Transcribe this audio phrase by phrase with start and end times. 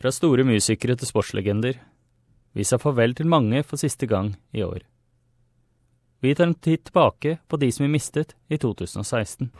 [0.00, 1.74] Fra store musikere til sportslegender.
[2.56, 4.80] Vi sa farvel til mange for siste gang i år.
[6.24, 9.50] Vi tar en titt tilbake på de som vi mistet i 2016.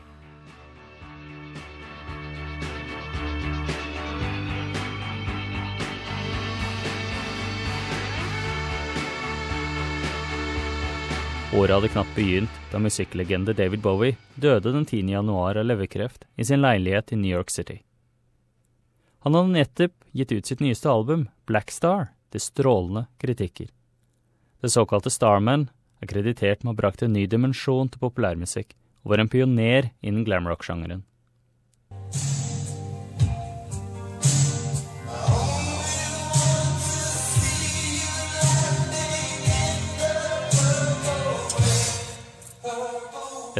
[11.50, 15.04] Året hadde knapt begynt da musikklegende David Bowie døde den 10.
[15.18, 17.82] januar av leverkreft i sin leilighet i New York City.
[19.22, 23.68] Han hadde nettopp gitt ut sitt nyeste album, Black Star, til strålende kritikker.
[24.64, 25.66] Det såkalte Starman
[26.00, 28.72] er kreditert med å ha brakt en ny dimensjon til populærmusikk,
[29.04, 31.04] og var en pioner innen glamrock-sjangeren.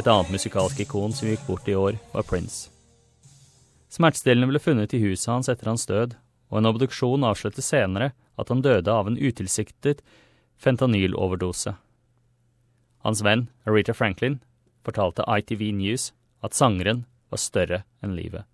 [0.01, 2.80] Et annet musikalsk ikon som gikk bort i år, var Prince.
[3.91, 6.15] Smertestillende ble funnet i huset hans etter hans død,
[6.51, 9.99] og en obduksjon avslørte senere at han døde av en utilsiktet
[10.61, 11.73] fentanyloverdose.
[13.03, 14.39] Hans venn Rita Franklin
[14.85, 18.47] fortalte ITV News at sangeren var større enn livet.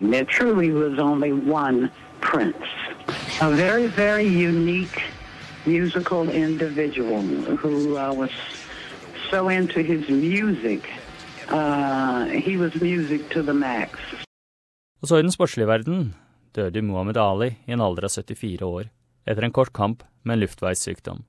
[0.00, 2.68] There truly was only one Prince,
[3.40, 5.02] a very, very unique
[5.66, 7.22] musical individual
[7.56, 8.30] who uh, was
[9.30, 10.88] so into his music.
[11.48, 13.98] Uh, he was music to the max.
[15.02, 16.14] Og så i den sportslige verden
[16.56, 18.88] døde Muhammed Ali i en alder av 74 år
[19.28, 21.22] etter en kort kamp med en luftveissykdom.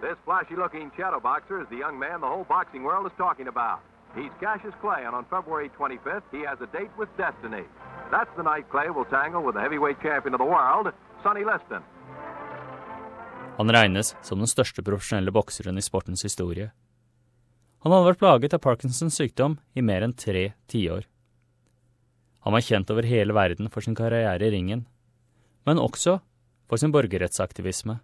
[0.00, 1.20] This flashy-looking shadow
[1.60, 3.80] is the young man the whole boxing world is talking about.
[4.14, 7.64] He's Cassius Clay, and on February 25th, he has a date with destiny.
[8.10, 10.86] That's the night Clay will tangle with the heavyweight champion of the world,
[11.22, 11.82] Sonny Liston.
[13.58, 16.70] Han regnes som den største profesjonelle bokseren i sportens historie.
[17.84, 21.04] Han hadde vært plaget av Parkinsons sykdom i mer enn tre tiår.
[22.46, 24.84] Han var kjent over hele verden for sin karriere i ringen,
[25.66, 26.20] men også
[26.70, 27.98] for sin borgerrettsaktivisme.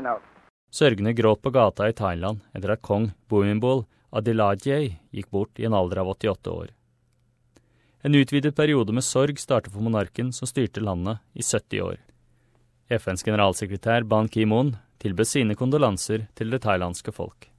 [0.05, 0.22] out.
[0.72, 5.75] Sørgende gråt på gata i Thailand etter at kong Bhumibol Adilajey gikk bort i en
[5.78, 6.67] alder av 88 år.
[8.03, 11.97] En utvidet periode med sorg startet for monarken som styrte landet i 70 år.
[12.89, 17.49] FNs generalsekretær Ban Ki-moon tilbød sine kondolanser til det thailandske folk.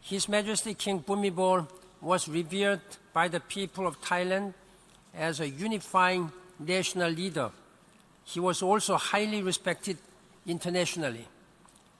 [0.00, 1.64] His Majesty King Bhumibol
[2.02, 2.80] was revered
[3.14, 4.52] by the people of Thailand
[5.14, 7.48] as a unifying national leader.
[8.24, 9.96] He was also highly respected
[10.46, 11.26] internationally.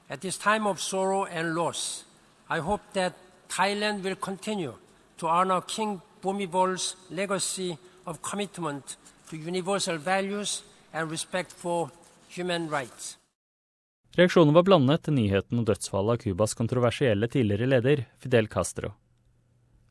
[0.09, 2.03] At this time of sorrow and loss,
[2.49, 3.13] I hope that
[3.49, 4.73] Thailand will continue
[5.17, 8.97] to honor King Bhumibol's legacy of commitment
[9.29, 11.91] to universal values and respect for
[12.29, 13.17] human rights.
[14.15, 18.93] Reaksjonen var blandet til nyheten om dødsfallet av Cubas kontroversielle tidligere leder, Fidel Castro.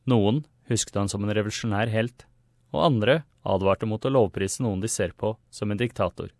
[0.09, 2.25] Noen husket han som en revolusjonær helt,
[2.73, 6.31] og andre advarte mot å lovprise noen de ser på som en diktator.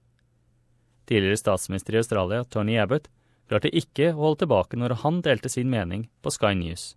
[1.06, 3.12] Tidligere statsminister i Australia, Tony Abbott,
[3.46, 6.96] klarte ikke å holde tilbake når han delte sin mening på Sky News.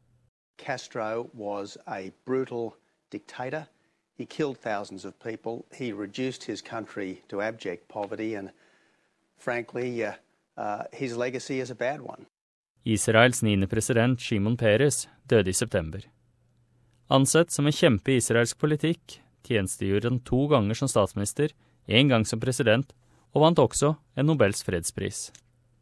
[0.57, 2.75] Castro was a brutal
[3.11, 3.69] dictator.
[4.17, 5.67] He killed thousands of people.
[5.73, 8.51] He reduced his country to abject poverty, and
[9.38, 10.12] frankly, uh,
[10.56, 12.26] uh, his legacy is a bad one.
[12.84, 16.00] Israels niende president, Shimon Peres, døde i september.
[17.09, 21.53] Ansett som en kjempe i israelsk politikk, tjenestegjorde han to ganger som statsminister,
[21.88, 22.93] én gang som president,
[23.32, 25.31] og vant også en Nobels fredspris.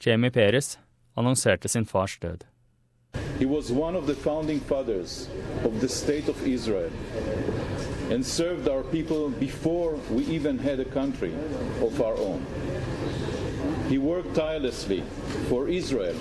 [0.02, 0.78] Jamie Peres
[1.16, 2.44] annonserte sin fars død.
[3.38, 5.28] He was one of the founding fathers
[5.64, 6.92] of the state of Israel
[8.10, 11.34] and served our people before we even had a country
[11.82, 12.44] of our own.
[13.88, 15.02] He worked tirelessly
[15.48, 16.16] for Israel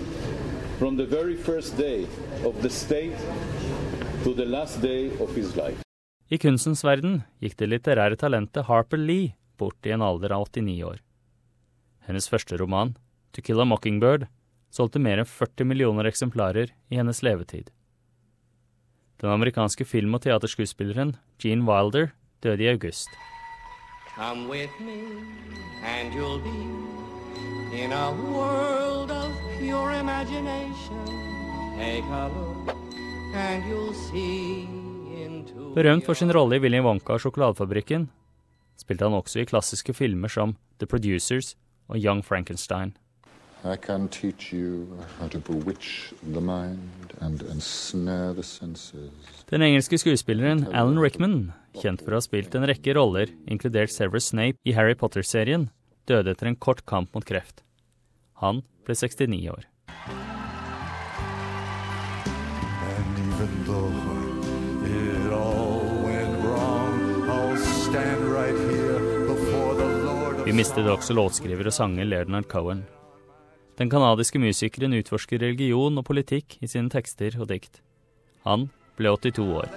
[0.78, 2.06] from the very first day
[2.46, 3.18] of the state
[4.24, 5.82] to the last day of his life.
[6.30, 10.84] I kunstens verden gikk det litterære talentet Harper Lee bort i en alder av 89
[10.86, 11.02] år.
[12.06, 12.94] Hennes første roman,
[13.34, 14.28] To Kill a Mockingbird,
[14.70, 17.72] solgte mer enn 40 millioner eksemplarer i hennes levetid.
[19.22, 22.12] Den amerikanske film- og teaterskuespilleren Gene Wilder
[22.46, 23.10] døde i august.
[24.16, 25.02] Come with me
[25.82, 26.95] and you'll be
[27.76, 31.04] in a world of pure imagination.
[31.78, 32.76] Take a look
[33.36, 34.68] and you'll see
[35.24, 38.08] into Berømt for sin rolle i Willy Wonka og sjokoladefabrikken,
[38.80, 41.56] spilte han også i klassiske filmer som The Producers
[41.90, 42.96] og Young Frankenstein.
[43.66, 44.88] I can teach you
[45.20, 49.12] how to bewitch the mind and ensnare the senses.
[49.50, 54.30] Den engelske skuespilleren Alan Rickman, kjent for å ha spilt en rekke roller, inkludert Severus
[54.32, 55.72] Snape i Harry Potter-serien,
[56.06, 57.65] døde etter en kort kamp mot kreft.
[58.42, 59.64] Han ble 69 år.
[62.96, 63.92] And even though
[64.86, 71.16] it all went wrong, I'll stand right here before the Lord of Vi mistet også
[71.16, 72.84] låtskriver og sanger Leonard Cohen.
[73.80, 77.82] Den canadiske musikeren utforsker religion og politikk i sine tekster og dikt.
[78.48, 79.72] Han ble 82 år.